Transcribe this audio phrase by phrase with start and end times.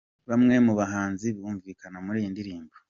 [0.29, 2.73] Bamwe mu bahanzi bumvikana muri iyi ndirimbo.